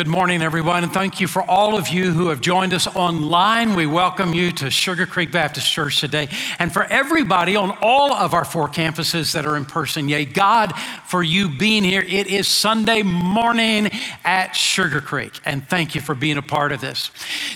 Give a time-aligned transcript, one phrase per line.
[0.00, 3.74] Good morning, everyone, and thank you for all of you who have joined us online.
[3.74, 6.30] We welcome you to Sugar Creek Baptist Church today.
[6.58, 10.72] And for everybody on all of our four campuses that are in person, yay, God,
[11.04, 12.00] for you being here.
[12.00, 13.90] It is Sunday morning
[14.24, 17.10] at Sugar Creek, and thank you for being a part of this.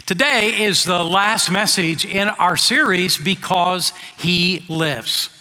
[0.04, 5.33] Today is the last message in our series, Because He Lives.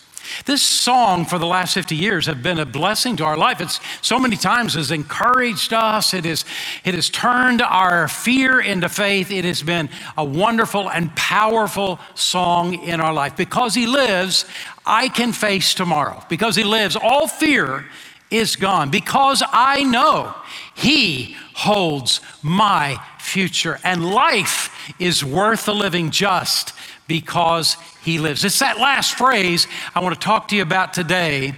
[0.46, 3.62] This song for the last 50 years have been a blessing to our life.
[3.62, 6.14] It's so many times has encouraged us.
[6.14, 6.46] It, is,
[6.84, 9.32] it has turned our fear into faith.
[9.32, 13.36] It has been a wonderful and powerful song in our life.
[13.36, 14.46] Because he lives,
[14.86, 16.24] I can face tomorrow.
[16.30, 17.86] Because he lives, all fear
[18.30, 18.90] is gone.
[18.90, 20.36] Because I know
[20.76, 23.80] he holds my future.
[23.84, 26.74] And life is worth the living just
[27.08, 28.44] because he lives.
[28.44, 31.56] It's that last phrase I want to talk to you about today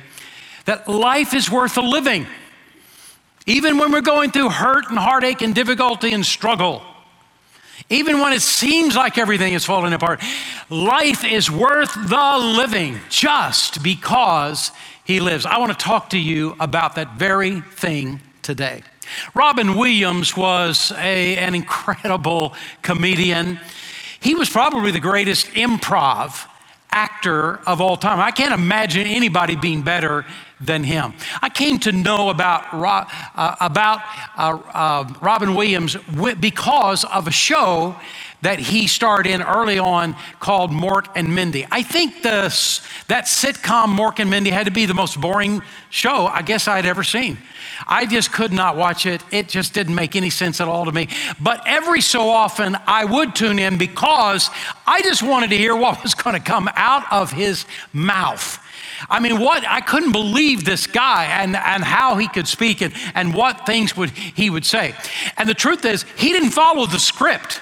[0.65, 2.27] that life is worth a living.
[3.45, 6.81] Even when we're going through hurt and heartache and difficulty and struggle,
[7.89, 10.21] even when it seems like everything is falling apart,
[10.69, 14.71] life is worth the living just because
[15.03, 15.45] he lives.
[15.45, 18.81] I want to talk to you about that very thing today.
[19.35, 23.59] Robin Williams was a, an incredible comedian.
[24.25, 26.47] He was probably the greatest improv
[26.89, 28.19] actor of all time.
[28.19, 30.25] I can't imagine anybody being better
[30.59, 31.13] than him.
[31.43, 34.01] I came to know about, uh, about
[34.35, 35.95] uh, uh, Robin Williams
[36.39, 37.95] because of a show
[38.45, 41.65] that he starred in early on called Mork and Mindy.
[41.71, 42.41] I think the,
[43.07, 46.85] that sitcom Mork and Mindy had to be the most boring show I guess I'd
[46.85, 47.39] ever seen.
[47.87, 49.23] I just could not watch it.
[49.31, 51.09] It just didn't make any sense at all to me.
[51.41, 54.51] But every so often I would tune in because
[54.85, 58.59] I just wanted to hear what was going to come out of his mouth.
[59.09, 62.93] I mean, what I couldn't believe this guy and, and how he could speak and,
[63.15, 64.93] and what things would he would say.
[65.35, 67.59] And the truth is, he didn't follow the script.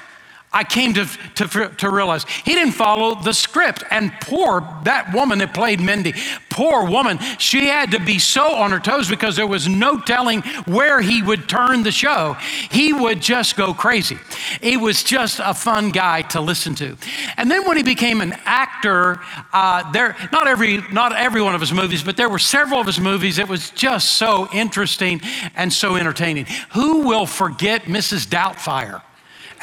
[0.53, 1.05] I came to,
[1.35, 3.83] to, to realize he didn't follow the script.
[3.89, 6.13] And poor, that woman that played Mindy,
[6.49, 10.41] poor woman, she had to be so on her toes because there was no telling
[10.65, 12.37] where he would turn the show.
[12.69, 14.17] He would just go crazy.
[14.61, 16.97] He was just a fun guy to listen to.
[17.37, 19.19] And then when he became an actor,
[19.51, 22.85] uh, there, not every, not every one of his movies, but there were several of
[22.85, 25.21] his movies It was just so interesting
[25.55, 26.45] and so entertaining.
[26.73, 28.27] Who will forget Mrs.
[28.27, 29.01] Doubtfire?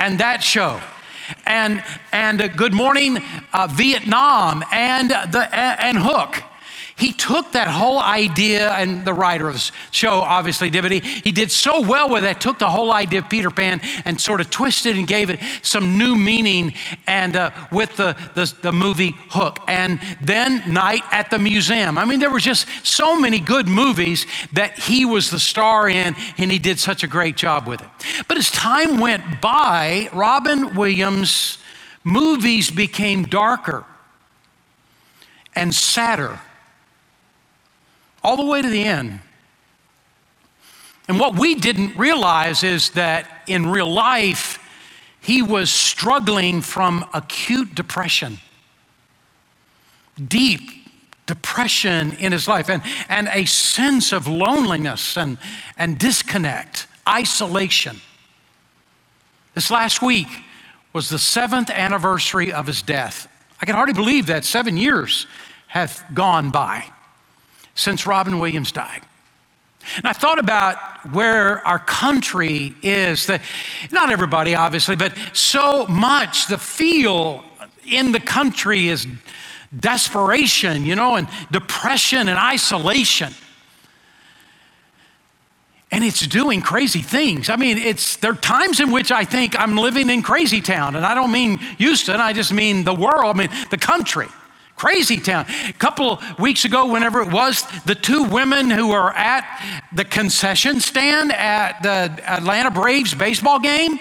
[0.01, 0.81] And that show.
[1.47, 3.19] And and uh, Good Morning
[3.53, 6.43] uh, Vietnam and the and Hook
[7.01, 11.33] he took that whole idea, and the writer of the show obviously did, but he,
[11.33, 14.51] did so well with it, took the whole idea of Peter Pan and sort of
[14.51, 16.75] twisted and gave it some new meaning
[17.07, 19.61] and uh, with the, the, the movie Hook.
[19.67, 21.97] And then Night at the Museum.
[21.97, 26.15] I mean, there were just so many good movies that he was the star in,
[26.37, 27.89] and he did such a great job with it.
[28.29, 31.57] But as time went by, Robin Williams'
[32.05, 33.85] movies became darker
[35.55, 36.41] and sadder
[38.23, 39.21] all the way to the end.
[41.09, 44.59] And what we didn't realize is that in real life,
[45.21, 48.39] he was struggling from acute depression,
[50.25, 50.61] deep
[51.27, 55.39] depression in his life, and, and a sense of loneliness and,
[55.77, 58.01] and disconnect, isolation.
[59.55, 60.29] This last week
[60.93, 63.27] was the seventh anniversary of his death.
[63.61, 65.27] I can hardly believe that seven years
[65.67, 66.85] have gone by
[67.81, 69.03] since Robin Williams died.
[69.97, 70.77] And I thought about
[71.13, 73.27] where our country is.
[73.27, 73.41] That
[73.91, 77.43] not everybody, obviously, but so much the feel
[77.91, 79.07] in the country is
[79.79, 83.33] desperation, you know, and depression and isolation.
[85.91, 87.49] And it's doing crazy things.
[87.49, 90.95] I mean, it's there are times in which I think I'm living in crazy town,
[90.95, 94.29] and I don't mean Houston, I just mean the world, I mean the country.
[94.81, 95.45] Crazy town.
[95.69, 99.45] A couple weeks ago, whenever it was, the two women who were at
[99.93, 103.99] the concession stand at the Atlanta Braves baseball game,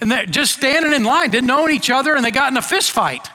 [0.00, 2.62] and they're just standing in line, didn't know each other, and they got in a
[2.62, 3.28] fist fight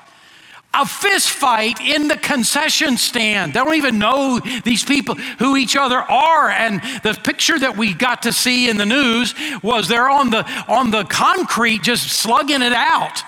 [0.73, 3.53] a fist fight in the concession stand.
[3.53, 6.49] They don't even know these people who each other are.
[6.49, 9.33] And the picture that we got to see in the news
[9.63, 13.19] was they're on the on the concrete just slugging it out.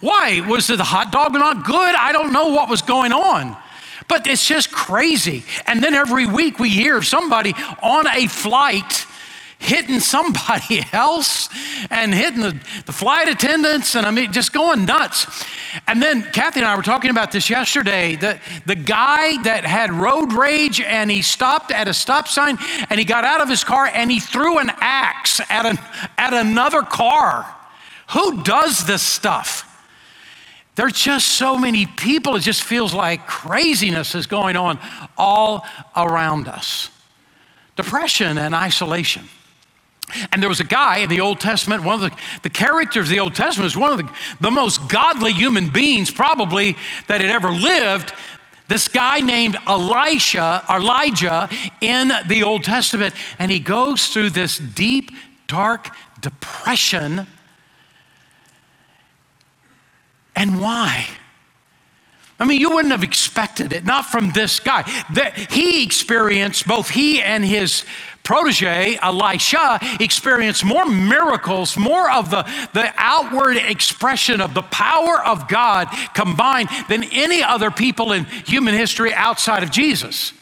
[0.00, 0.44] Why?
[0.46, 1.94] Was the hot dog not good?
[1.94, 3.56] I don't know what was going on.
[4.06, 5.44] But it's just crazy.
[5.66, 9.06] And then every week we hear somebody on a flight
[9.60, 11.48] hitting somebody else
[11.90, 15.26] and hitting the, the flight attendants, and I mean, just going nuts.
[15.86, 18.16] And then Kathy and I were talking about this yesterday.
[18.16, 22.58] The, the guy that had road rage and he stopped at a stop sign
[22.88, 25.78] and he got out of his car and he threw an axe at, an,
[26.18, 27.46] at another car.
[28.10, 29.66] Who does this stuff?
[30.74, 34.78] There's just so many people, it just feels like craziness is going on
[35.18, 36.90] all around us.
[37.76, 39.28] Depression and isolation.
[40.32, 43.10] And there was a guy in the Old Testament, one of the, the characters of
[43.10, 44.10] the Old Testament is one of the,
[44.40, 46.76] the most godly human beings probably
[47.06, 48.12] that had ever lived.
[48.68, 51.48] This guy named Elisha, Elijah
[51.80, 55.10] in the Old Testament, and he goes through this deep,
[55.48, 55.88] dark
[56.20, 57.26] depression.
[60.36, 61.06] And why?
[62.40, 64.82] I mean, you wouldn't have expected it, not from this guy.
[65.12, 67.84] That he experienced, both he and his
[68.22, 72.42] protege, Elisha, experienced more miracles, more of the,
[72.72, 78.74] the outward expression of the power of God combined than any other people in human
[78.74, 80.32] history outside of Jesus.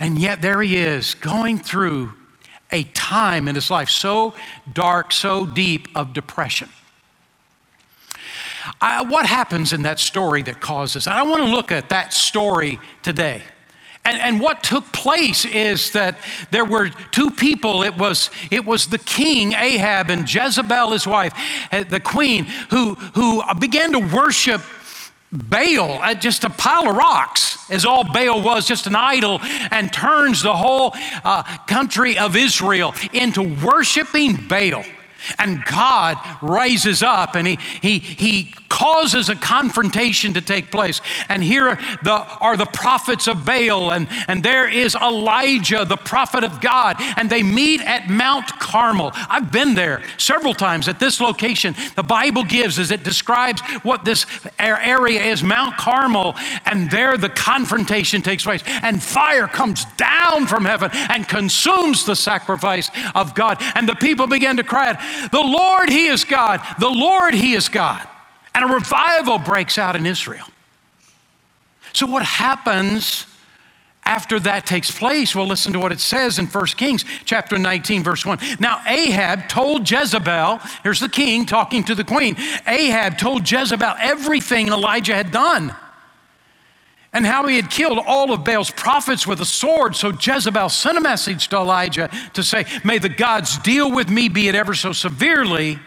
[0.00, 2.12] And yet, there he is going through
[2.72, 4.34] a time in his life so
[4.72, 6.68] dark, so deep of depression.
[8.80, 11.06] I, what happens in that story that causes?
[11.06, 13.42] I want to look at that story today.
[14.04, 16.16] And, and, what took place is that
[16.52, 17.82] there were two people.
[17.82, 21.32] It was, it was the king, Ahab, and Jezebel, his wife,
[21.72, 24.62] eh, the queen, who, who began to worship
[25.32, 29.40] Baal, just a pile of rocks, as all Baal was, just an idol,
[29.72, 30.92] and turns the whole
[31.24, 34.84] uh, country of Israel into worshiping Baal.
[35.38, 41.00] And God rises up and he, he, he causes a confrontation to take place.
[41.28, 46.44] And here the, are the prophets of Baal, and, and there is Elijah, the prophet
[46.44, 49.12] of God, and they meet at Mount Carmel.
[49.14, 51.74] I've been there several times at this location.
[51.94, 54.26] The Bible gives as it describes what this
[54.58, 56.34] area is Mount Carmel,
[56.64, 62.16] and there the confrontation takes place, and fire comes down from heaven and consumes the
[62.16, 63.62] sacrifice of God.
[63.74, 67.54] And the people begin to cry out, The Lord, He is God, the Lord, He
[67.54, 68.06] is God.
[68.56, 70.46] And a revival breaks out in Israel.
[71.92, 73.26] So, what happens
[74.02, 75.36] after that takes place?
[75.36, 78.38] Well, listen to what it says in 1 Kings chapter 19, verse 1.
[78.58, 82.34] Now, Ahab told Jezebel, here's the king talking to the queen.
[82.66, 85.74] Ahab told Jezebel everything Elijah had done
[87.12, 89.94] and how he had killed all of Baal's prophets with a sword.
[89.96, 94.30] So Jezebel sent a message to Elijah to say, May the gods deal with me,
[94.30, 95.78] be it ever so severely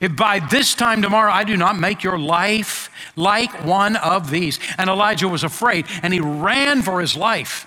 [0.00, 4.58] if by this time tomorrow I do not make your life like one of these.
[4.78, 7.66] And Elijah was afraid and he ran for his life.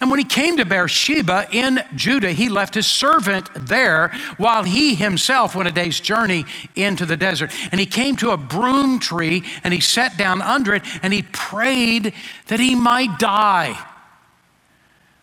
[0.00, 4.94] And when he came to Beersheba in Judah, he left his servant there while he
[4.94, 6.44] himself went a day's journey
[6.76, 7.50] into the desert.
[7.72, 11.22] And he came to a broom tree and he sat down under it and he
[11.32, 12.14] prayed
[12.46, 13.76] that he might die.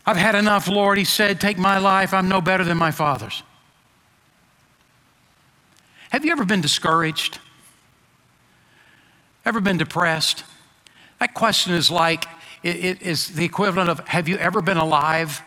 [0.06, 1.39] I've had enough, Lord, he said.
[1.39, 2.13] Take my life.
[2.13, 3.44] I'm no better than my father's.
[6.10, 7.39] Have you ever been discouraged?
[9.46, 10.44] Ever been depressed?
[11.20, 12.25] That question is like,
[12.63, 15.42] it is the equivalent of, have you ever been alive?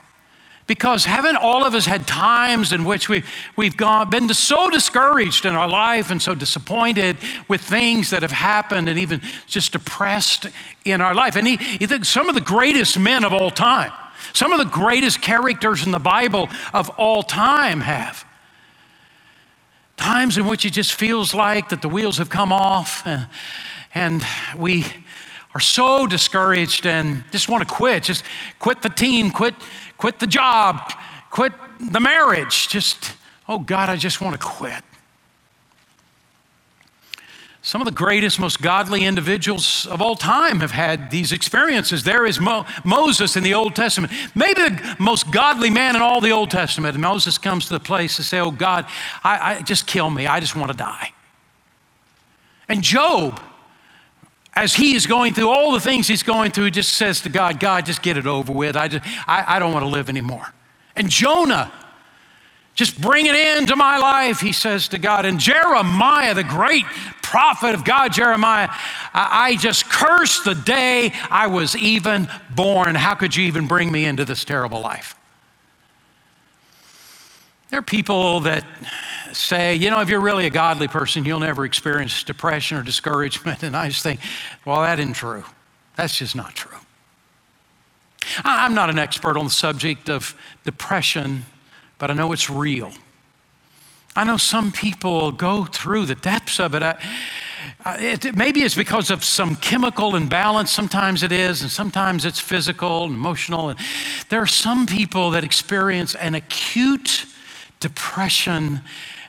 [0.67, 3.25] Because haven't all of us had times in which we,
[3.57, 7.17] we've gone, been so discouraged in our life and so disappointed
[7.49, 10.47] with things that have happened and even just depressed
[10.85, 11.37] in our life?
[11.37, 13.93] And he, he some of the greatest men of all time,
[14.33, 18.25] some of the greatest characters in the Bible of all time have.
[19.97, 23.29] Times in which it just feels like that the wheels have come off and,
[23.95, 24.25] and
[24.57, 24.85] we
[25.55, 28.05] are so discouraged and just want to quit.
[28.05, 28.25] Just
[28.59, 29.55] quit the team, quit,
[29.99, 30.93] quit the job,
[31.31, 32.69] quit the marriage.
[32.69, 33.13] Just,
[33.49, 34.83] oh God, I just want to quit.
[37.65, 42.03] Some of the greatest, most godly individuals of all time have had these experiences.
[42.03, 46.21] There is Mo- Moses in the Old Testament, maybe the most godly man in all
[46.21, 46.97] the Old Testament.
[46.97, 48.87] And Moses comes to the place to say, Oh God,
[49.23, 50.27] I, I just kill me.
[50.27, 51.13] I just want to die.
[52.69, 53.41] And Job,
[54.55, 57.61] as he is going through all the things he's going through, just says to God,
[57.61, 58.77] God, just get it over with.
[58.77, 60.53] I, just, I, I don't want to live anymore.
[60.97, 61.73] And Jonah,
[62.75, 65.27] just bring it into my life, he says to God.
[65.27, 66.87] And Jeremiah, the great
[67.21, 68.71] prophet of God, Jeremiah,
[69.13, 72.95] I just cursed the day I was even born.
[72.95, 75.15] How could you even bring me into this terrible life?
[77.69, 78.65] There are people that
[79.33, 83.63] say, you know, if you're really a godly person, you'll never experience depression or discouragement.
[83.63, 84.21] And I just think,
[84.65, 85.45] well, that isn't true.
[85.97, 86.79] That's just not true.
[88.45, 91.45] I'm not an expert on the subject of depression
[92.03, 92.91] but I know it's real.
[94.17, 96.83] I know some people go through the depths of it.
[96.83, 96.97] I,
[97.87, 100.73] it, maybe it's because of some chemical imbalance.
[100.73, 103.69] Sometimes it is, and sometimes it's physical and emotional.
[103.69, 103.79] And
[104.31, 107.25] there are some people that experience an acute
[107.79, 108.81] depression.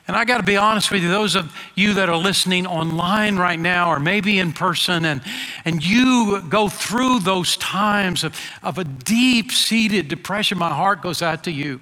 [0.08, 3.36] And I got to be honest with you, those of you that are listening online
[3.36, 5.22] right now, or maybe in person, and,
[5.64, 11.22] and you go through those times of, of a deep seated depression, my heart goes
[11.22, 11.78] out to you.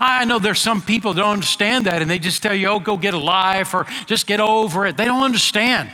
[0.00, 2.80] I know there's some people that don't understand that and they just tell you, oh,
[2.80, 4.96] go get a life or just get over it.
[4.96, 5.90] They don't understand.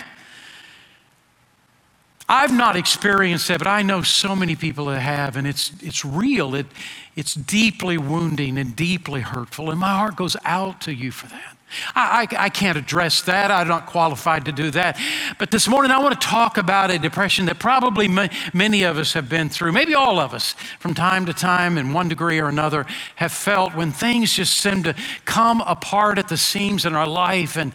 [2.29, 6.05] I've not experienced that, but I know so many people that have, and it's, it's
[6.05, 6.55] real.
[6.55, 6.67] It,
[7.15, 11.52] it's deeply wounding and deeply hurtful, and my heart goes out to you for that.
[11.95, 13.51] I, I, I, can't address that.
[13.51, 14.99] I'm not qualified to do that.
[15.39, 19.13] But this morning, I want to talk about a depression that probably many of us
[19.13, 19.73] have been through.
[19.73, 22.87] Maybe all of us, from time to time, in one degree or another,
[23.17, 27.57] have felt when things just seem to come apart at the seams in our life
[27.57, 27.73] and,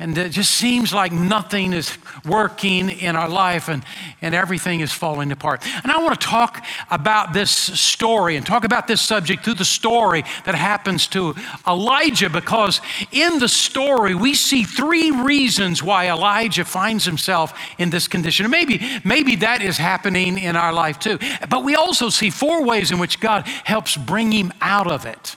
[0.00, 3.84] and it just seems like nothing is working in our life and,
[4.22, 5.66] and everything is falling apart.
[5.82, 9.64] And I want to talk about this story and talk about this subject through the
[9.64, 11.34] story that happens to
[11.66, 18.06] Elijah because in the story we see three reasons why Elijah finds himself in this
[18.06, 18.46] condition.
[18.46, 21.18] And maybe, maybe that is happening in our life too.
[21.50, 25.34] But we also see four ways in which God helps bring him out of it.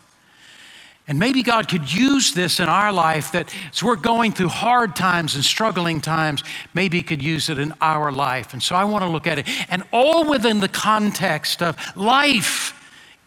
[1.12, 4.96] And maybe God could use this in our life that as we're going through hard
[4.96, 6.42] times and struggling times,
[6.74, 8.54] maybe He could use it in our life.
[8.54, 9.46] And so I want to look at it.
[9.68, 12.74] And all within the context of life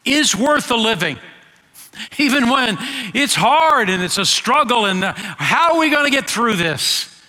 [0.02, 1.18] is worth a living.
[2.18, 2.78] Even when
[3.12, 6.54] it's hard and it's a struggle, and uh, how are we going to get through
[6.54, 7.22] this?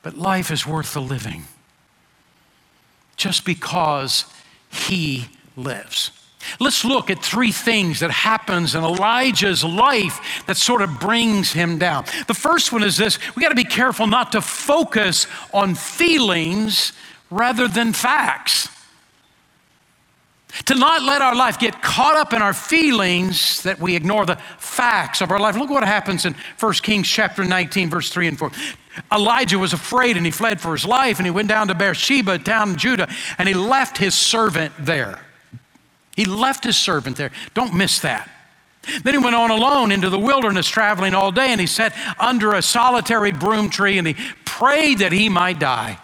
[0.00, 1.44] But life is worth the living
[3.18, 4.24] just because
[4.70, 5.26] He
[5.58, 6.23] lives.
[6.60, 11.78] Let's look at three things that happens in Elijah's life that sort of brings him
[11.78, 12.04] down.
[12.26, 16.92] The first one is this, we got to be careful not to focus on feelings
[17.30, 18.68] rather than facts.
[20.66, 24.36] To not let our life get caught up in our feelings that we ignore the
[24.58, 25.56] facts of our life.
[25.56, 28.52] Look what happens in 1 Kings chapter 19 verse 3 and 4.
[29.12, 32.38] Elijah was afraid and he fled for his life and he went down to Beersheba,
[32.38, 35.23] town in Judah, and he left his servant there.
[36.16, 37.30] He left his servant there.
[37.54, 38.30] Don't miss that.
[39.02, 42.52] Then he went on alone into the wilderness, traveling all day, and he sat under
[42.52, 45.98] a solitary broom tree and he prayed that he might die.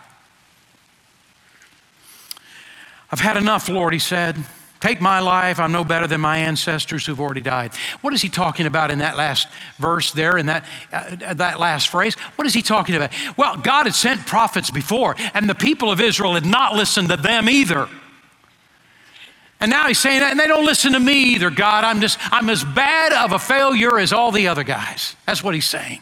[3.10, 4.36] I've had enough, Lord, he said.
[4.80, 5.60] Take my life.
[5.60, 7.72] I'm no better than my ancestors who've already died.
[8.00, 9.46] What is he talking about in that last
[9.78, 12.14] verse there, in that, uh, that last phrase?
[12.36, 13.12] What is he talking about?
[13.36, 17.18] Well, God had sent prophets before, and the people of Israel had not listened to
[17.18, 17.90] them either.
[19.60, 21.84] And now he's saying that, and they don't listen to me either, God.
[21.84, 25.16] I'm just, I'm as bad of a failure as all the other guys.
[25.26, 26.00] That's what he's saying.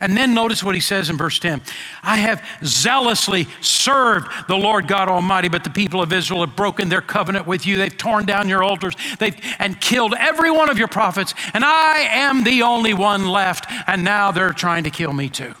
[0.00, 1.62] And then notice what he says in verse 10
[2.02, 6.90] I have zealously served the Lord God Almighty, but the people of Israel have broken
[6.90, 7.78] their covenant with you.
[7.78, 12.00] They've torn down your altars they've, and killed every one of your prophets, and I
[12.10, 15.54] am the only one left, and now they're trying to kill me too.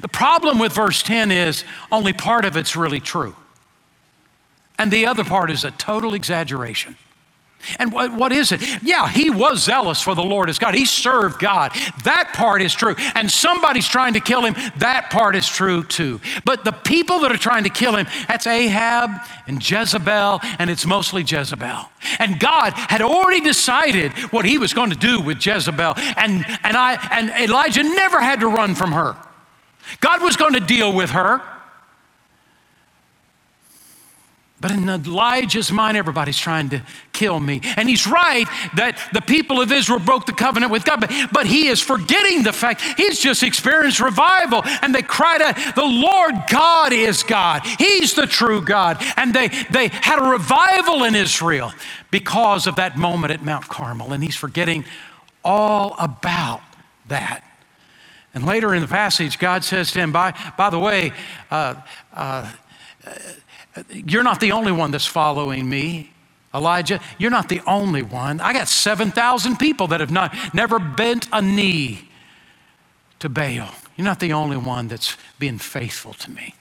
[0.00, 3.34] The problem with verse 10 is only part of it's really true.
[4.80, 6.96] And the other part is a total exaggeration.
[7.78, 8.62] And what, what is it?
[8.82, 10.74] Yeah, he was zealous for the Lord as God.
[10.74, 11.72] He served God.
[12.04, 12.94] That part is true.
[13.14, 14.54] And somebody's trying to kill him.
[14.78, 16.18] That part is true too.
[16.46, 19.10] But the people that are trying to kill him, that's Ahab
[19.46, 21.84] and Jezebel, and it's mostly Jezebel.
[22.18, 25.92] And God had already decided what he was going to do with Jezebel.
[26.16, 29.14] And, and, I, and Elijah never had to run from her.
[30.00, 31.42] God was going to deal with her.
[34.60, 36.82] But in Elijah's mind, everybody's trying to
[37.14, 37.62] kill me.
[37.76, 41.46] And he's right that the people of Israel broke the covenant with God, but, but
[41.46, 44.62] he is forgetting the fact he's just experienced revival.
[44.82, 47.62] And they cried out, The Lord God is God.
[47.78, 49.02] He's the true God.
[49.16, 51.72] And they, they had a revival in Israel
[52.10, 54.12] because of that moment at Mount Carmel.
[54.12, 54.84] And he's forgetting
[55.42, 56.60] all about
[57.08, 57.44] that.
[58.34, 61.12] And later in the passage, God says to him, By, by the way,
[61.50, 61.76] uh,
[62.12, 62.52] uh,
[63.90, 66.12] you're not the only one that's following me.
[66.52, 68.40] Elijah, you're not the only one.
[68.40, 72.08] I got 7,000 people that have not, never bent a knee
[73.20, 73.72] to Baal.
[73.96, 76.54] You're not the only one that's being faithful to me.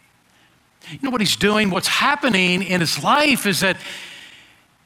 [0.92, 1.70] You know what he's doing?
[1.70, 3.78] What's happening in his life is that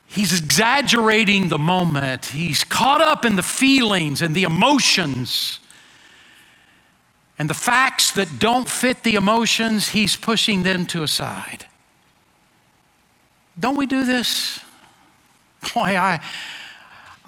[0.06, 2.27] he's exaggerating the moment.
[2.27, 5.60] He's caught up in the feelings and the emotions.
[7.38, 11.65] And the facts that don't fit the emotions, he's pushing them to a side.
[13.60, 14.60] Don't we do this?
[15.74, 16.19] Boy, I,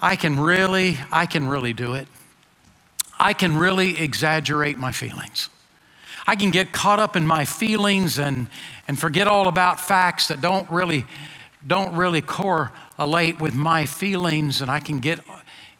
[0.00, 2.08] I can really, I can really do it.
[3.18, 5.48] I can really exaggerate my feelings.
[6.26, 8.48] I can get caught up in my feelings and,
[8.88, 11.06] and forget all about facts that don't really,
[11.66, 15.20] don't really correlate with my feelings, and I can get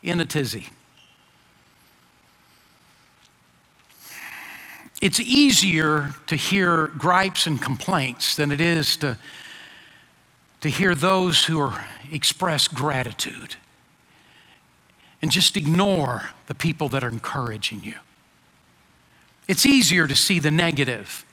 [0.02, 0.68] in a tizzy.
[5.02, 9.18] It's easier to hear gripes and complaints than it is to,
[10.60, 13.56] to hear those who are, express gratitude
[15.22, 17.94] and just ignore the people that are encouraging you.
[19.48, 21.24] It's easier to see the negative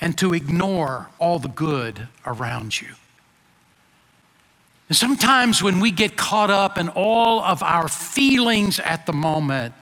[0.00, 2.88] and to ignore all the good around you.
[4.88, 9.74] And sometimes when we get caught up in all of our feelings at the moment,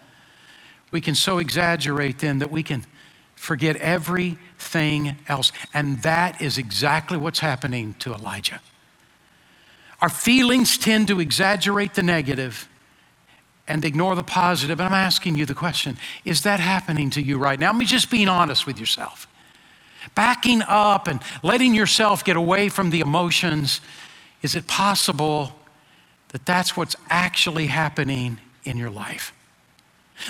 [0.90, 2.84] we can so exaggerate them that we can
[3.36, 5.52] forget everything else.
[5.72, 8.60] And that is exactly what's happening to Elijah.
[10.00, 12.68] Our feelings tend to exaggerate the negative
[13.68, 14.80] and ignore the positive.
[14.80, 17.68] And I'm asking you the question is that happening to you right now?
[17.68, 19.26] Let me just being honest with yourself.
[20.14, 23.80] Backing up and letting yourself get away from the emotions,
[24.42, 25.52] is it possible
[26.28, 29.32] that that's what's actually happening in your life?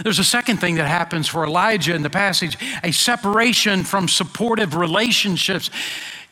[0.02, 4.74] There's a second thing that happens for Elijah in the passage a separation from supportive
[4.74, 5.70] relationships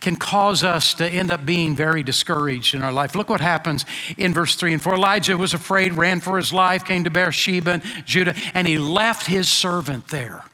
[0.00, 3.14] can cause us to end up being very discouraged in our life.
[3.14, 3.86] Look what happens
[4.18, 4.96] in verse 3 and 4.
[4.96, 9.26] Elijah was afraid, ran for his life, came to Beersheba, and Judah, and he left
[9.26, 10.44] his servant there.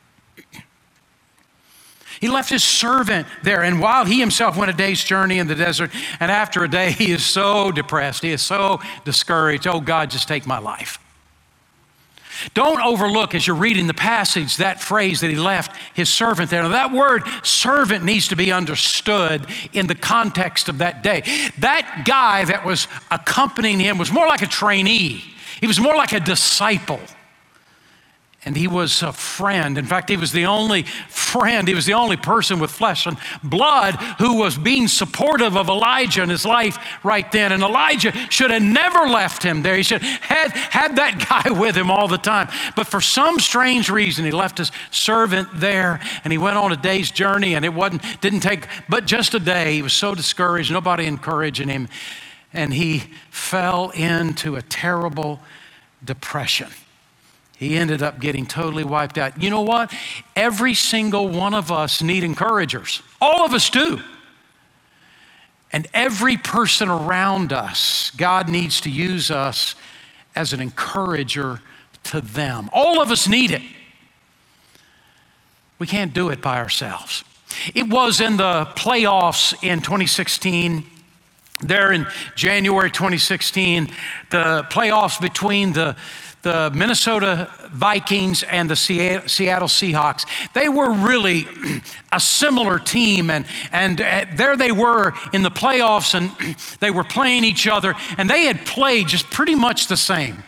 [2.21, 5.55] He left his servant there, and while he himself went a day's journey in the
[5.55, 9.67] desert, and after a day, he is so depressed, he is so discouraged.
[9.67, 10.99] Oh, God, just take my life.
[12.55, 16.63] Don't overlook as you're reading the passage that phrase that he left his servant there.
[16.63, 21.23] Now, that word servant needs to be understood in the context of that day.
[21.59, 25.23] That guy that was accompanying him was more like a trainee,
[25.61, 27.01] he was more like a disciple
[28.47, 29.77] and he was a friend.
[29.77, 33.19] In fact, he was the only friend, he was the only person with flesh and
[33.45, 37.53] blood who was being supportive of Elijah in his life right then.
[37.53, 39.77] And Elijah should have never left him there.
[39.77, 42.49] He should have had that guy with him all the time.
[42.77, 46.77] But for some strange reason, he left his servant there and he went on a
[46.77, 49.75] day's journey and it wasn't, didn't take but just a day.
[49.75, 51.89] He was so discouraged, nobody encouraging him.
[52.55, 55.41] And he fell into a terrible
[56.03, 56.71] depression.
[57.61, 59.43] He ended up getting totally wiped out.
[59.43, 59.93] You know what?
[60.35, 63.03] Every single one of us need encouragers.
[63.21, 64.01] All of us do.
[65.71, 69.75] And every person around us, God needs to use us
[70.35, 71.61] as an encourager
[72.05, 72.71] to them.
[72.73, 73.63] All of us need it.
[75.79, 77.25] We can't do it by ourselves.
[77.75, 80.87] It was in the playoffs in 2016
[81.61, 83.91] there in January 2016,
[84.31, 85.95] the playoffs between the
[86.43, 91.47] the Minnesota Vikings and the Seattle Seahawks, they were really
[92.13, 93.31] a similar team.
[93.31, 96.31] And, and uh, there they were in the playoffs, and
[96.81, 100.43] they were playing each other, and they had played just pretty much the same.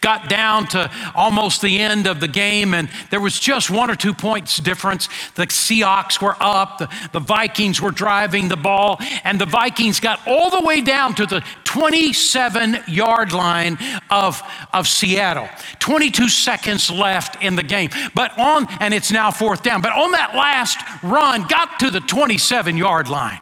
[0.00, 3.96] Got down to almost the end of the game, and there was just one or
[3.96, 5.08] two points difference.
[5.34, 10.20] The Seahawks were up, the, the Vikings were driving the ball, and the Vikings got
[10.26, 13.78] all the way down to the 27 yard line
[14.10, 15.48] of, of Seattle.
[15.78, 17.90] 22 seconds left in the game.
[18.14, 22.00] But on, and it's now fourth down, but on that last run, got to the
[22.00, 23.40] 27 yard line.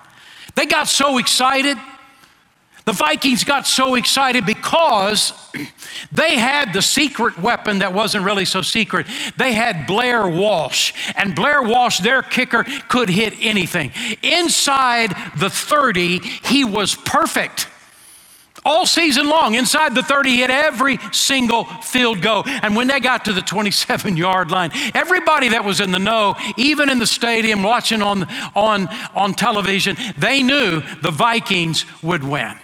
[0.54, 1.76] They got so excited
[2.86, 5.32] the Vikings got so excited because
[6.12, 9.08] they had the secret weapon that wasn't really so secret.
[9.36, 13.90] They had Blair Walsh, and Blair Walsh, their kicker, could hit anything.
[14.22, 17.66] Inside the 30, he was perfect.
[18.64, 22.44] All season long, inside the 30, he hit every single field goal.
[22.46, 26.36] And when they got to the 27 yard line, everybody that was in the know,
[26.56, 32.56] even in the stadium watching on, on, on television, they knew the Vikings would win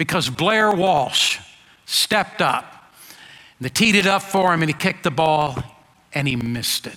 [0.00, 1.38] because Blair Walsh
[1.84, 2.90] stepped up.
[3.60, 5.62] They teed it up for him and he kicked the ball
[6.14, 6.96] and he missed it.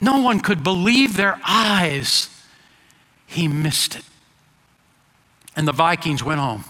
[0.00, 2.28] No one could believe their eyes.
[3.28, 4.02] He missed it.
[5.54, 6.64] And the Vikings went home.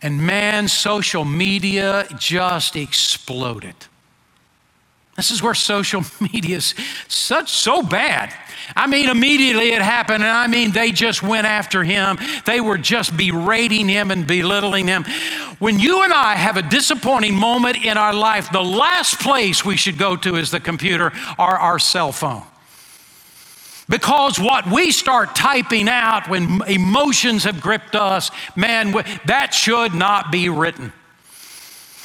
[0.00, 3.74] And man, social media just exploded.
[5.18, 6.76] This is where social media is
[7.08, 8.32] such so bad.
[8.76, 12.18] I mean, immediately it happened, and I mean, they just went after him.
[12.44, 15.04] They were just berating him and belittling him.
[15.58, 19.76] When you and I have a disappointing moment in our life, the last place we
[19.76, 22.44] should go to is the computer or our cell phone.
[23.88, 28.92] Because what we start typing out when emotions have gripped us, man,
[29.24, 30.92] that should not be written.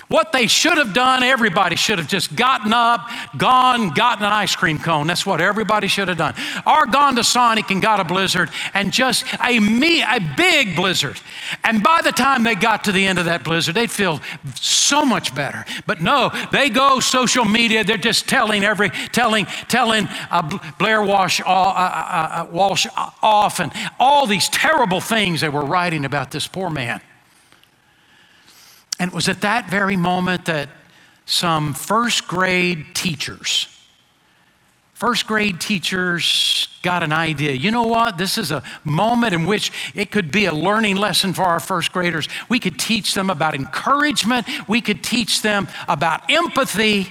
[0.07, 4.55] What they should have done, everybody should have just gotten up, gone, gotten an ice
[4.55, 5.07] cream cone.
[5.07, 6.35] That's what everybody should have done.
[6.67, 11.19] Or gone to Sonic and got a blizzard and just a me a big blizzard.
[11.63, 14.19] And by the time they got to the end of that blizzard, they'd feel
[14.55, 15.65] so much better.
[15.87, 17.83] But no, they go social media.
[17.83, 22.87] They're just telling every telling telling uh, Blair Walsh, uh, uh, uh Walsh
[23.21, 27.01] off and all these terrible things they were writing about this poor man.
[28.99, 30.69] And it was at that very moment that
[31.25, 33.67] some first grade teachers,
[34.93, 37.53] first grade teachers got an idea.
[37.53, 38.17] You know what?
[38.17, 41.91] This is a moment in which it could be a learning lesson for our first
[41.91, 42.27] graders.
[42.49, 47.07] We could teach them about encouragement, we could teach them about empathy.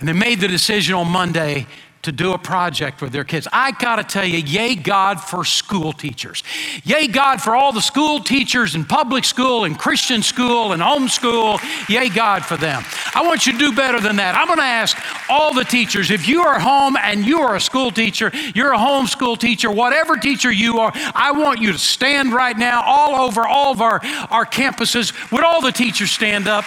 [0.00, 1.66] And they made the decision on Monday
[2.08, 3.46] to do a project with their kids.
[3.52, 6.42] I got to tell you, yay God for school teachers.
[6.82, 11.60] Yay God for all the school teachers in public school and Christian school and homeschool.
[11.90, 12.82] Yay God for them.
[13.14, 14.34] I want you to do better than that.
[14.34, 14.96] I'm going to ask
[15.28, 18.78] all the teachers if you are home and you are a school teacher, you're a
[18.78, 23.46] homeschool teacher, whatever teacher you are, I want you to stand right now all over
[23.46, 25.12] all of our, our campuses.
[25.30, 26.64] Would all the teachers stand up?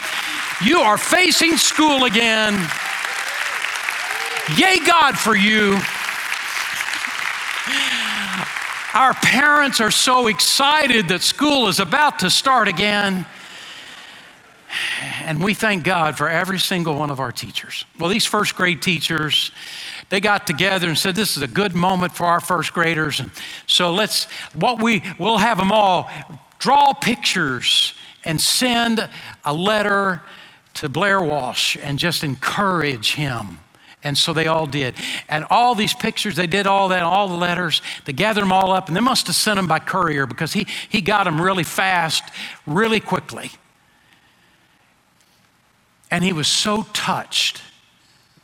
[0.64, 2.54] You are facing school again.
[4.58, 5.78] Yay, God, for you.
[8.94, 13.26] Our parents are so excited that school is about to start again.
[15.22, 17.86] And we thank God for every single one of our teachers.
[18.00, 19.52] Well, these first grade teachers,
[20.10, 23.20] they got together and said, This is a good moment for our first graders.
[23.20, 23.30] And
[23.68, 24.26] so let's,
[24.56, 26.10] what we, we'll have them all
[26.58, 27.94] draw pictures
[28.26, 29.08] and send
[29.46, 30.22] a letter
[30.76, 33.60] to Blair Walsh and just encourage him
[34.04, 34.96] and so they all did.
[35.30, 38.72] And all these pictures, they did all that, all the letters, they gathered them all
[38.72, 41.64] up, and they must have sent them by courier because he, he got them really
[41.64, 42.24] fast,
[42.66, 43.52] really quickly.
[46.10, 47.62] And he was so touched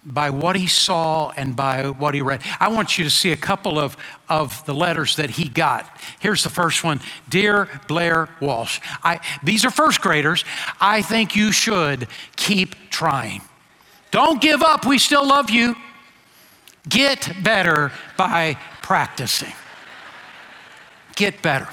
[0.08, 2.42] by what he saw and by what he read.
[2.62, 3.98] I want you to see a couple of,
[4.30, 6.00] of the letters that he got.
[6.20, 10.46] Here's the first one Dear Blair Walsh, I, these are first graders.
[10.80, 13.42] I think you should keep trying.
[14.12, 14.86] Don't give up.
[14.86, 15.76] We still love you.
[16.88, 19.54] Get better by practicing.
[21.16, 21.68] Get better.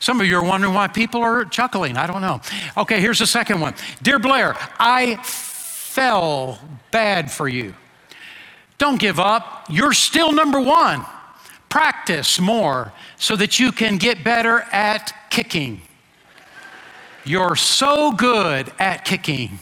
[0.00, 1.96] Some of you are wondering why people are chuckling.
[1.96, 2.40] I don't know.
[2.76, 3.74] Okay, here's the second one.
[4.02, 6.58] Dear Blair, I fell
[6.90, 7.74] bad for you.
[8.78, 9.66] Don't give up.
[9.68, 11.04] You're still number one.
[11.68, 15.82] Practice more so that you can get better at kicking.
[17.24, 19.58] You're so good at kicking.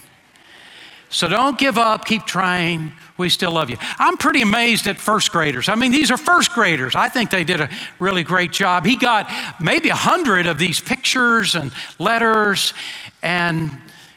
[1.11, 2.93] So don't give up, keep trying.
[3.17, 3.77] We still love you.
[3.99, 5.69] I'm pretty amazed at first graders.
[5.69, 6.95] I mean, these are first graders.
[6.95, 7.69] I think they did a
[7.99, 8.85] really great job.
[8.85, 12.75] He got maybe a hundred of these pictures and letters,
[13.23, 13.71] and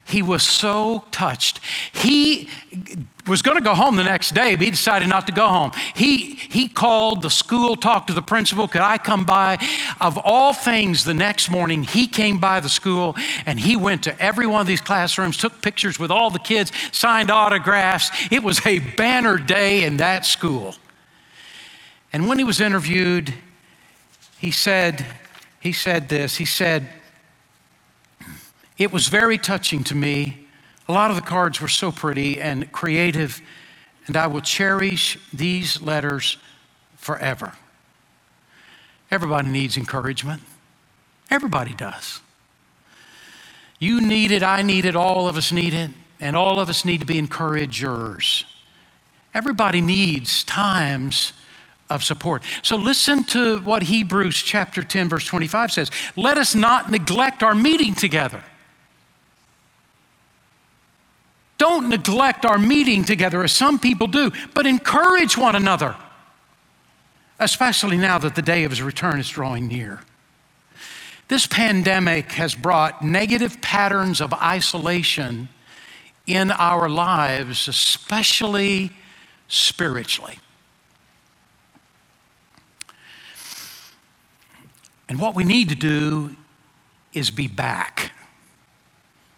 [0.05, 1.61] he was so touched.
[1.93, 2.49] He
[3.27, 5.71] was going to go home the next day, but he decided not to go home.
[5.95, 9.57] He, he called the school, talked to the principal, could I come by?
[9.99, 14.21] Of all things, the next morning, he came by the school and he went to
[14.21, 18.09] every one of these classrooms, took pictures with all the kids, signed autographs.
[18.31, 20.75] It was a banner day in that school.
[22.13, 23.33] And when he was interviewed,
[24.39, 25.05] he said,
[25.59, 26.37] he said this.
[26.37, 26.89] He said,
[28.77, 30.40] it was very touching to me.
[30.91, 33.41] A lot of the cards were so pretty and creative,
[34.07, 36.35] and I will cherish these letters
[36.97, 37.53] forever.
[39.09, 40.41] Everybody needs encouragement.
[41.29, 42.19] Everybody does.
[43.79, 46.83] You need it, I need it, all of us need it, and all of us
[46.83, 48.43] need to be encouragers.
[49.33, 51.31] Everybody needs times
[51.89, 52.43] of support.
[52.63, 55.91] So listen to what Hebrews chapter 10 verse 25 says.
[56.17, 58.43] Let us not neglect our meeting together
[61.61, 65.95] Don't neglect our meeting together as some people do, but encourage one another,
[67.37, 70.01] especially now that the day of his return is drawing near.
[71.27, 75.49] This pandemic has brought negative patterns of isolation
[76.25, 78.89] in our lives, especially
[79.47, 80.39] spiritually.
[85.07, 86.35] And what we need to do
[87.13, 88.13] is be back,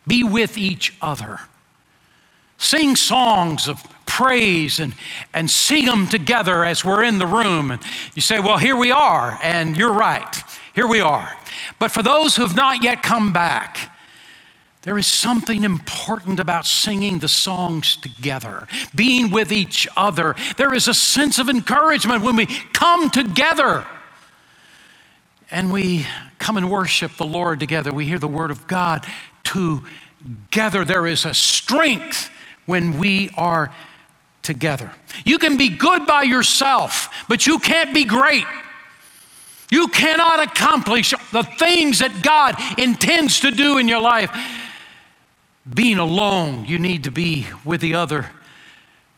[0.08, 1.42] be with each other
[2.64, 4.96] sing songs of praise and,
[5.34, 7.72] and sing them together as we're in the room.
[7.72, 7.82] And
[8.16, 9.40] you say, Well, here we are.
[9.44, 10.36] And you're right.
[10.76, 11.38] Here we are.
[11.80, 13.90] But for those who have not yet come back,
[14.84, 20.36] There is something important about singing the songs together, being with each other.
[20.58, 23.86] There is a sense of encouragement when we come together
[25.52, 26.08] and we
[26.40, 27.94] come and worship the Lord together.
[27.94, 29.06] We hear the word of God
[29.44, 30.86] together.
[30.86, 32.32] There is a strength
[32.66, 33.74] when we are
[34.42, 34.92] together.
[35.26, 38.46] You can be good by yourself, but you can't be great.
[39.72, 44.32] You cannot accomplish the things that God intends to do in your life
[45.72, 46.66] being alone.
[46.66, 48.30] You need to be with the other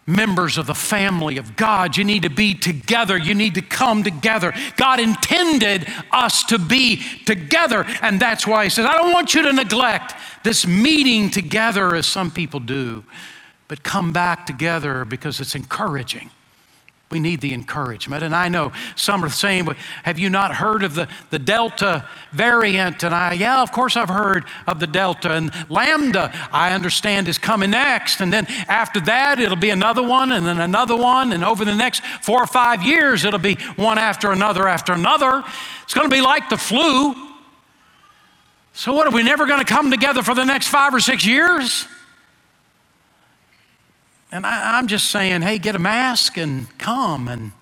[0.07, 1.97] members of the family of God.
[1.97, 3.17] You need to be together.
[3.17, 4.53] You need to come together.
[4.77, 7.85] God intended us to be together.
[8.01, 12.05] And that's why He says, I don't want you to neglect this meeting together as
[12.05, 13.03] some people do,
[13.67, 16.29] but come back together because it's encouraging.
[17.11, 18.23] We need the encouragement.
[18.23, 22.07] And I know some are saying, but Have you not heard of the, the Delta
[22.31, 23.03] variant?
[23.03, 25.31] And I, yeah, of course I've heard of the Delta.
[25.31, 28.21] And Lambda, I understand, is coming next.
[28.21, 31.31] And then after that, it'll be another one, and then another one.
[31.31, 35.43] And over the next four or five years, it'll be one after another after another.
[35.83, 37.13] It's going to be like the flu.
[38.73, 41.25] So, what are we never going to come together for the next five or six
[41.25, 41.87] years?
[44.35, 47.29] And I, am just saying, hey, get a mask and come.
[47.29, 47.53] And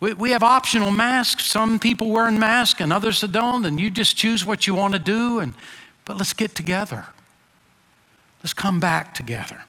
[0.00, 1.46] we, we have optional masks.
[1.46, 3.64] Some people wearing masks and others that don't.
[3.64, 5.38] And you just choose what you want to do.
[5.38, 5.54] And,
[6.04, 7.06] but let's get together.
[8.42, 9.62] Let's come back together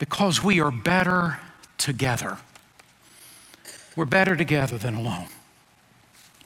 [0.00, 1.38] because we are better
[1.76, 2.38] together.
[3.94, 5.28] We're better together than alone.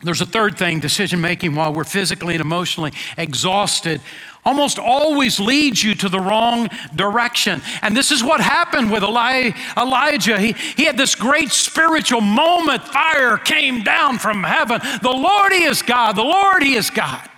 [0.03, 4.03] There's a third thing decision making while we're physically and emotionally exhausted
[4.45, 7.63] almost always leads you to the wrong direction.
[7.81, 10.39] And this is what happened with Eli- Elijah.
[10.39, 12.83] He, he had this great spiritual moment.
[12.83, 14.81] Fire came down from heaven.
[15.03, 16.17] The Lord, He is God.
[16.17, 17.29] The Lord, He is God.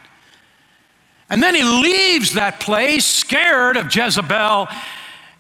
[1.31, 4.69] And then he leaves that place scared of Jezebel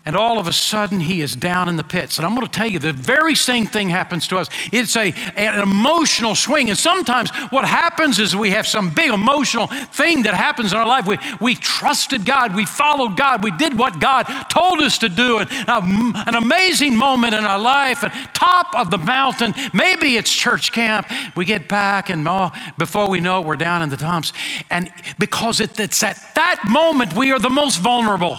[0.06, 2.18] and all of a sudden he is down in the pits.
[2.18, 4.50] And I'm going to tell you, the very same thing happens to us.
[4.70, 6.68] It's a, an emotional swing.
[6.68, 10.86] And sometimes what happens is we have some big emotional thing that happens in our
[10.86, 11.06] life.
[11.06, 15.38] We, we trusted God, we followed God, we did what God told us to do.
[15.38, 20.72] And an amazing moment in our life, at top of the mountain, maybe it's church
[20.72, 21.06] camp.
[21.34, 24.34] We get back, and oh, before we know it, we're down in the dumps.
[24.70, 28.38] And because it, it's at that moment we are the most vulnerable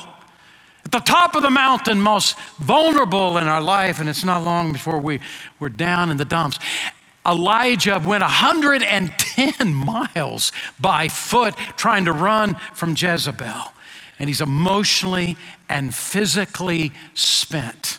[0.85, 4.71] at the top of the mountain, most vulnerable in our life, and it's not long
[4.71, 5.19] before we,
[5.59, 6.59] we're down in the dumps.
[7.25, 13.73] Elijah went 110 miles by foot trying to run from Jezebel,
[14.19, 15.35] and he's emotionally
[15.67, 17.97] and physically spent.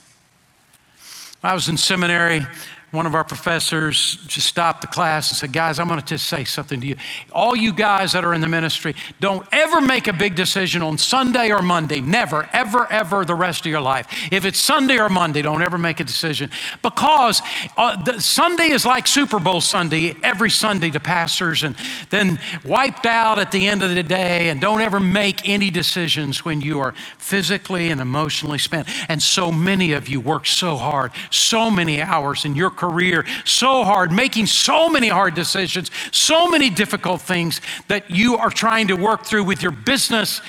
[1.42, 2.46] I was in seminary
[2.92, 6.28] one of our professors just stopped the class and said, Guys, I'm going to just
[6.28, 6.96] say something to you.
[7.32, 10.96] All you guys that are in the ministry, don't ever make a big decision on
[10.96, 12.00] Sunday or Monday.
[12.00, 14.06] Never, ever, ever the rest of your life.
[14.30, 16.48] If it's Sunday or Monday, don't ever make a decision
[16.80, 17.42] because
[17.76, 21.74] uh, the, Sunday is like Super Bowl Sunday every Sunday to pastors and
[22.10, 24.48] then wiped out at the end of the day.
[24.48, 28.88] And don't ever make any decisions when you are physically and emotionally spent.
[29.08, 33.84] And so many of you work so hard, so many hours in your career so
[33.84, 38.94] hard, making so many hard decisions, so many difficult things that you are trying to
[38.94, 40.40] work through with your business.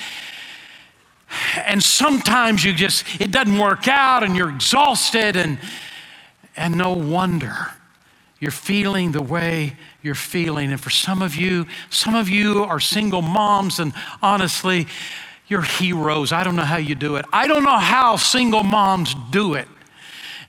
[1.56, 5.58] And sometimes you just, it doesn't work out and you're exhausted, and,
[6.56, 7.72] and no wonder
[8.40, 10.70] you're feeling the way you're feeling.
[10.70, 14.86] And for some of you, some of you are single moms, and honestly,
[15.48, 16.30] you're heroes.
[16.30, 17.24] I don't know how you do it.
[17.32, 19.66] I don't know how single moms do it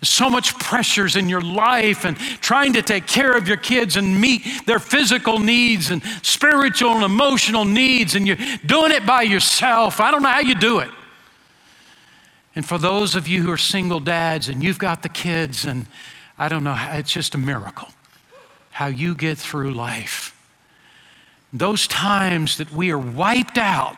[0.01, 4.19] so much pressures in your life and trying to take care of your kids and
[4.19, 9.99] meet their physical needs and spiritual and emotional needs, and you're doing it by yourself.
[9.99, 10.89] I don't know how you do it.
[12.55, 15.85] And for those of you who are single dads and you've got the kids, and
[16.38, 17.89] I don't know, it's just a miracle
[18.71, 20.33] how you get through life.
[21.51, 23.97] Those times that we are wiped out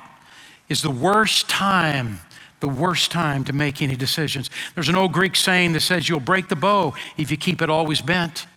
[0.69, 2.19] is the worst time
[2.61, 4.49] the worst time to make any decisions.
[4.75, 7.69] There's an old Greek saying that says you'll break the bow if you keep it
[7.69, 8.47] always bent.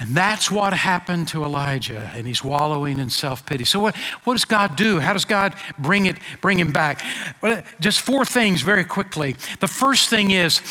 [0.00, 3.64] And that's what happened to Elijah, and he's wallowing in self pity.
[3.64, 3.94] So, what,
[4.24, 4.98] what does God do?
[4.98, 7.02] How does God bring, it, bring him back?
[7.42, 9.36] Well, just four things very quickly.
[9.60, 10.62] The first thing is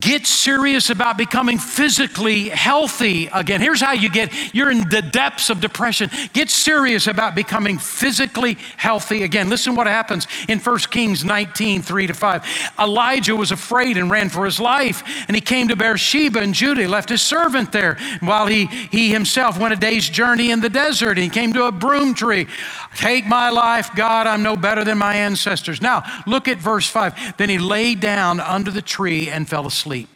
[0.00, 3.62] Get serious about becoming physically healthy again.
[3.62, 6.10] Here's how you get you're in the depths of depression.
[6.34, 9.48] Get serious about becoming physically healthy again.
[9.48, 12.72] Listen what happens in 1 Kings 19, 3 to 5.
[12.78, 16.82] Elijah was afraid and ran for his life, and he came to Beersheba in Judah.
[16.82, 20.68] He left his servant there while he, he himself went a day's journey in the
[20.68, 21.12] desert.
[21.12, 22.46] And he came to a broom tree.
[22.94, 25.80] Take my life, God, I'm no better than my ancestors.
[25.80, 27.38] Now, look at verse 5.
[27.38, 30.08] Then he lay down under the tree and fell asleep asleep.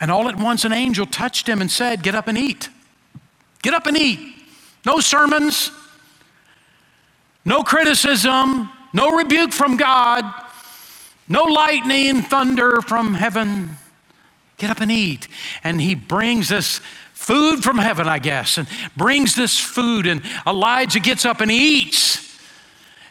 [0.00, 2.70] And all at once an angel touched him and said, Get up and eat.
[3.62, 4.18] Get up and eat.
[4.86, 5.70] No sermons,
[7.44, 10.24] no criticism, no rebuke from God,
[11.28, 13.76] no lightning and thunder from heaven.
[14.56, 15.28] Get up and eat.
[15.62, 16.80] And he brings us
[17.12, 20.06] food from heaven, I guess, and brings this food.
[20.06, 22.38] And Elijah gets up and eats.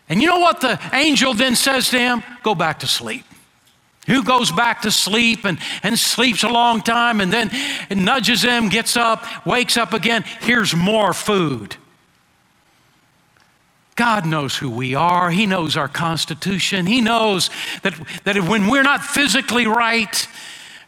[0.09, 2.23] And you know what the angel then says to him?
[2.41, 3.25] Go back to sleep.
[4.09, 7.51] Who goes back to sleep and, and sleeps a long time and then
[7.91, 10.23] nudges him, gets up, wakes up again.
[10.41, 11.75] Here's more food.
[13.95, 15.29] God knows who we are.
[15.29, 16.85] He knows our constitution.
[16.85, 17.49] He knows
[17.83, 17.93] that,
[18.23, 20.27] that when we're not physically right,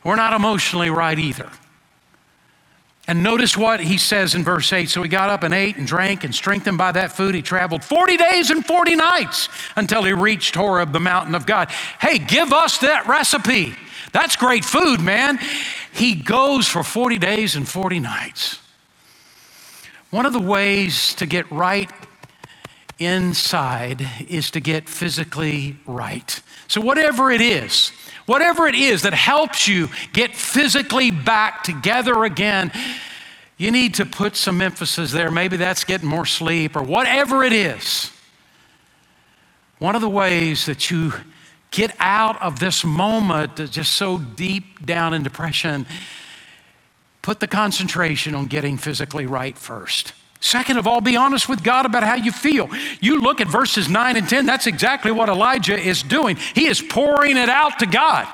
[0.03, 1.51] we're not emotionally right either.
[3.07, 4.89] And notice what he says in verse 8.
[4.89, 7.83] So he got up and ate and drank, and strengthened by that food, he traveled
[7.83, 11.69] 40 days and 40 nights until he reached Horeb, the mountain of God.
[11.99, 13.75] Hey, give us that recipe.
[14.11, 15.39] That's great food, man.
[15.93, 18.59] He goes for 40 days and 40 nights.
[20.11, 21.89] One of the ways to get right
[22.99, 26.41] inside is to get physically right.
[26.67, 27.91] So, whatever it is,
[28.31, 32.71] Whatever it is that helps you get physically back together again,
[33.57, 35.29] you need to put some emphasis there.
[35.29, 38.09] Maybe that's getting more sleep or whatever it is.
[39.79, 41.11] One of the ways that you
[41.71, 45.85] get out of this moment that's just so deep down in depression,
[47.21, 50.13] put the concentration on getting physically right first.
[50.41, 52.67] Second of all, be honest with God about how you feel.
[52.99, 56.35] You look at verses 9 and 10, that's exactly what Elijah is doing.
[56.55, 58.27] He is pouring it out to God.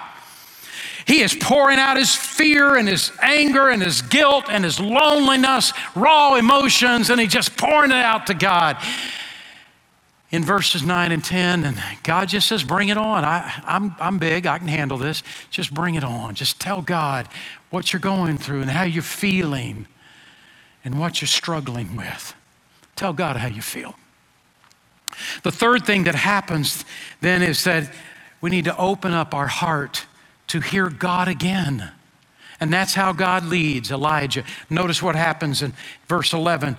[1.06, 5.74] He is pouring out his fear and his anger and his guilt and his loneliness,
[5.96, 8.78] raw emotions, and he's just pouring it out to God.
[10.32, 13.24] In verses 9 and 10, and God just says, Bring it on.
[13.24, 15.24] I, I'm, I'm big, I can handle this.
[15.50, 16.36] Just bring it on.
[16.36, 17.30] Just tell God
[17.70, 19.88] what you're going through and how you're feeling
[20.88, 22.34] and what you're struggling with.
[22.96, 23.96] Tell God how you feel.
[25.44, 26.86] The third thing that happens
[27.20, 27.92] then is that
[28.40, 30.06] we need to open up our heart
[30.48, 31.92] to hear God again.
[32.62, 34.46] And that's how God leads Elijah.
[34.70, 35.74] Notice what happens in
[36.08, 36.78] verse 11.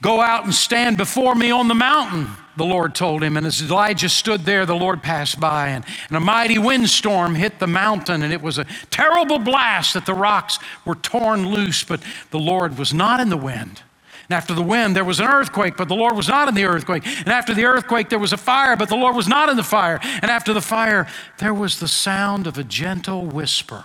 [0.00, 3.36] Go out and stand before me on the mountain, the Lord told him.
[3.36, 7.58] And as Elijah stood there, the Lord passed by, and, and, a mighty windstorm hit
[7.58, 12.00] the mountain, and it was a terrible blast that the rocks were torn loose, but
[12.30, 13.82] the Lord was not in the wind.
[14.28, 16.64] And after the wind, there was an earthquake, but the Lord was not in the
[16.64, 17.06] earthquake.
[17.06, 19.62] And after the earthquake, there was a fire, but the Lord was not in the
[19.62, 20.00] fire.
[20.02, 21.06] And after the fire,
[21.38, 23.84] there was the sound of a gentle whisper.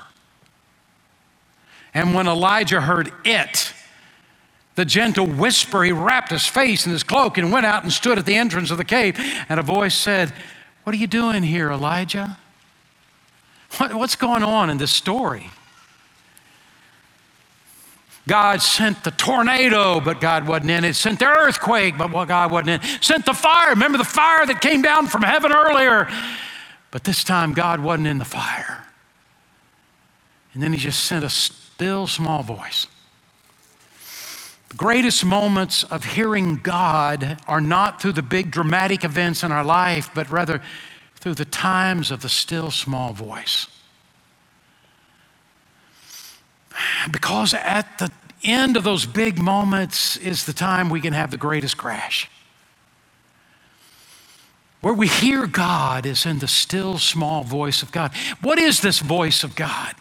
[1.93, 3.73] And when Elijah heard it,
[4.79, 8.17] the gentle whisper, he wrapped his face in his cloak and went out and stood
[8.17, 9.19] at the entrance of the cave.
[9.49, 10.31] And a voice said,
[10.85, 12.37] What are you doing here, Elijah?
[13.75, 15.49] What, what's going on in this story?
[18.25, 20.95] God sent the tornado, but God wasn't in it.
[20.95, 23.03] Sent the earthquake, but God wasn't in it.
[23.03, 23.71] Sent the fire.
[23.71, 26.07] Remember the fire that came down from heaven earlier?
[26.91, 28.87] But this time, God wasn't in the fire.
[30.53, 32.87] And then He just sent a still small voice.
[34.69, 39.63] The greatest moments of hearing God are not through the big dramatic events in our
[39.63, 40.61] life, but rather
[41.15, 43.67] through the times of the still small voice.
[47.11, 48.11] Because at the
[48.43, 52.29] end of those big moments is the time we can have the greatest crash.
[54.81, 58.11] Where we hear God is in the still small voice of God.
[58.41, 59.95] What is this voice of God?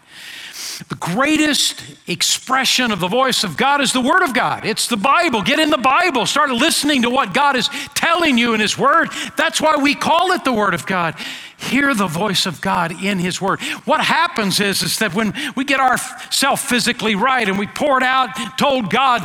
[0.86, 4.64] The greatest expression of the voice of God is the Word of God.
[4.64, 5.42] It's the Bible.
[5.42, 6.24] Get in the Bible.
[6.24, 9.08] Start listening to what God is telling you in His Word.
[9.36, 11.16] That's why we call it the Word of God
[11.58, 13.60] hear the voice of God in His Word.
[13.84, 18.04] What happens is, is that when we get ourselves physically right and we pour it
[18.04, 19.22] out, told God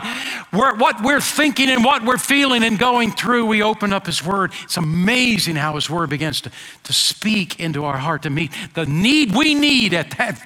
[0.51, 4.51] what we're thinking and what we're feeling and going through, we open up His Word.
[4.63, 6.51] It's amazing how His Word begins to,
[6.83, 10.41] to speak into our heart to meet the need we need at that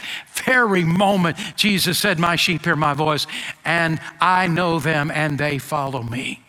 [0.48, 1.38] very moment.
[1.56, 3.28] Jesus said, My sheep hear my voice,
[3.66, 6.42] and I know them, and they follow me.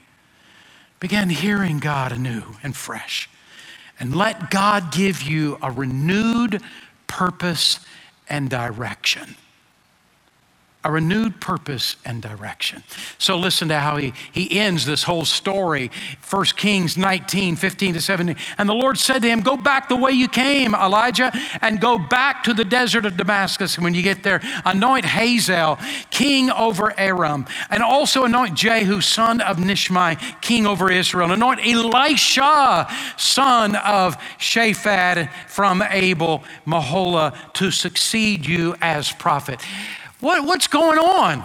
[1.01, 3.29] Begin hearing God anew and fresh
[4.01, 6.63] and let God give you a renewed
[7.07, 7.81] purpose
[8.29, 9.37] and direction
[10.89, 12.82] a renewed purpose and direction.
[13.18, 15.91] So listen to how he, he ends this whole story.
[16.30, 18.36] 1 Kings 19, 15 to 17.
[18.57, 21.30] And the Lord said to him, Go back the way you came, Elijah,
[21.61, 23.74] and go back to the desert of Damascus.
[23.74, 25.78] And when you get there, anoint Hazael,
[26.11, 31.32] king over Aram, and also anoint Jehu, son of Nimshi, king over Israel.
[31.32, 39.61] Anoint Elisha, son of Shaphat from Abel Meholah, to succeed you as prophet.
[40.21, 41.45] What, what's going on?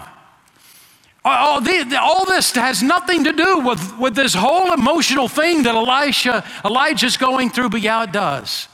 [1.24, 5.74] All, the, all, this has nothing to do with, with this whole emotional thing that
[5.74, 8.68] Elisha, Elijah's going through, but yeah, it does.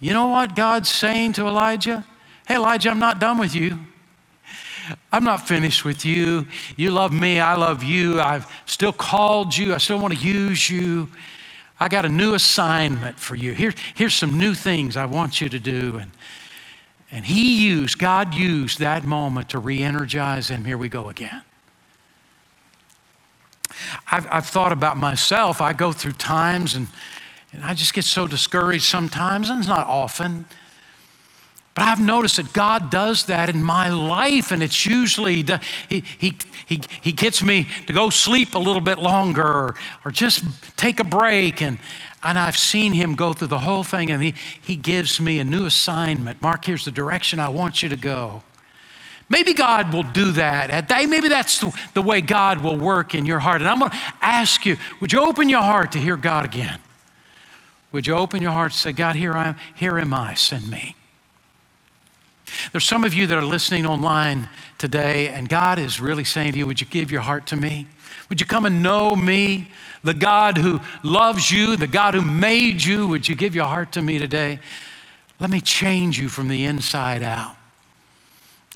[0.00, 2.04] You know what God's saying to Elijah?
[2.46, 3.78] Hey, Elijah, I'm not done with you.
[5.12, 6.46] I'm not finished with you.
[6.76, 8.20] You love me, I love you.
[8.20, 11.08] I've still called you, I still want to use you.
[11.78, 13.52] I got a new assignment for you.
[13.52, 15.96] Here, here's some new things I want you to do.
[15.96, 16.10] And
[17.12, 20.64] and he used, God used that moment to re energize him.
[20.64, 21.42] Here we go again.
[24.10, 25.60] I've, I've, thought about myself.
[25.60, 26.86] I go through times and,
[27.52, 30.44] and I just get so discouraged sometimes, and it's not often.
[31.74, 35.44] But I've noticed that God does that in my life, and it's usually,
[35.88, 36.36] he, he,
[36.66, 40.44] he, he gets me to go sleep a little bit longer or, or just
[40.76, 41.62] take a break.
[41.62, 41.78] And,
[42.22, 45.44] and I've seen him go through the whole thing, and he, he gives me a
[45.44, 46.42] new assignment.
[46.42, 48.42] Mark, here's the direction I want you to go.
[49.30, 50.90] Maybe God will do that.
[50.90, 53.60] Maybe that's the, the way God will work in your heart.
[53.60, 56.80] And I'm going to ask you would you open your heart to hear God again?
[57.92, 60.68] Would you open your heart to say, God, here I am, here am I, send
[60.68, 60.96] me.
[62.72, 64.48] There's some of you that are listening online
[64.78, 67.86] today, and God is really saying to you, Would you give your heart to me?
[68.28, 69.70] Would you come and know me?
[70.02, 73.92] The God who loves you, the God who made you, would you give your heart
[73.92, 74.58] to me today?
[75.38, 77.56] Let me change you from the inside out.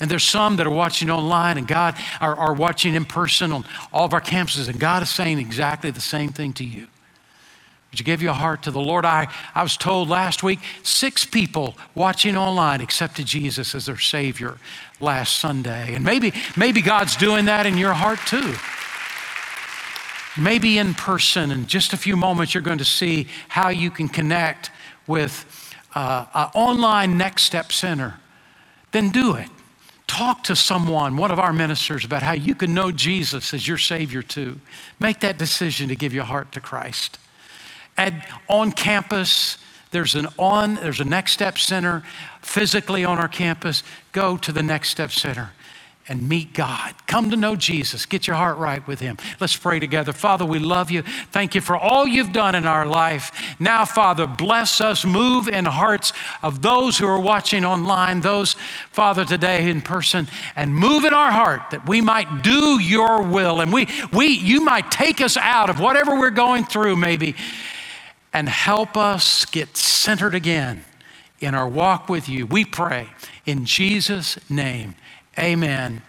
[0.01, 3.65] And there's some that are watching online and God are, are watching in person on
[3.93, 6.87] all of our campuses, and God is saying exactly the same thing to you.
[7.91, 9.05] Would you give your heart to the Lord?
[9.05, 14.57] I, I was told last week six people watching online accepted Jesus as their Savior
[14.99, 15.93] last Sunday.
[15.95, 18.53] And maybe, maybe God's doing that in your heart too
[20.37, 21.51] maybe in person.
[21.51, 24.71] In just a few moments, you're going to see how you can connect
[25.07, 25.45] with
[25.93, 28.19] uh, an online Next Step Center.
[28.91, 29.49] Then do it.
[30.07, 33.77] Talk to someone, one of our ministers, about how you can know Jesus as your
[33.77, 34.59] Savior too.
[34.99, 37.17] Make that decision to give your heart to Christ.
[37.97, 39.57] And on campus,
[39.91, 42.03] there's an on, there's a Next Step Center
[42.41, 43.83] physically on our campus.
[44.11, 45.51] Go to the Next Step Center
[46.07, 46.93] and meet God.
[47.07, 48.05] Come to know Jesus.
[48.05, 49.17] Get your heart right with Him.
[49.39, 50.13] Let's pray together.
[50.13, 51.01] Father, we love you.
[51.31, 53.55] Thank you for all you've done in our life.
[53.59, 55.03] Now, Father, bless us.
[55.03, 58.53] Move in hearts of those who are watching online, those,
[58.91, 63.61] Father, today in person, and move in our heart that we might do your will
[63.61, 67.35] and we, we, you might take us out of whatever we're going through, maybe,
[68.31, 70.85] and help us get centered again
[71.39, 72.45] in our walk with you.
[72.45, 73.07] We pray
[73.45, 74.95] in Jesus' name.
[75.37, 76.01] Amen